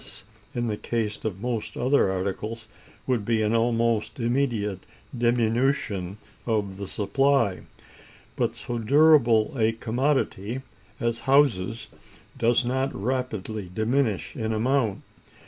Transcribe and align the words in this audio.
The 0.01 0.05
consequence 0.05 0.25
of 0.25 0.31
such 0.31 0.35
excess, 0.35 0.55
in 0.55 0.67
the 0.67 0.77
case 1.15 1.25
of 1.25 1.41
most 1.41 1.77
other 1.77 2.11
articles, 2.11 2.67
would 3.05 3.23
be 3.23 3.43
an 3.43 3.53
almost 3.55 4.19
immediate 4.19 4.79
diminution 5.15 6.17
of 6.47 6.77
the 6.77 6.87
supply; 6.87 7.59
but 8.35 8.55
so 8.55 8.79
durable 8.79 9.55
a 9.55 9.73
commodity 9.73 10.63
as 10.99 11.19
houses 11.29 11.85
does 12.35 12.65
not 12.65 12.95
rapidly 12.95 13.69
diminish 13.71 14.35
in 14.35 14.53
amount. 14.53 15.03